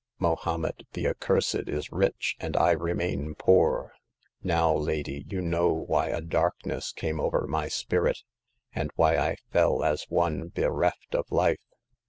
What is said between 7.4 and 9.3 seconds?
my spirit, and why